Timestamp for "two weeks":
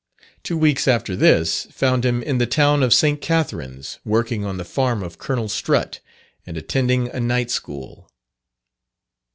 0.41-0.87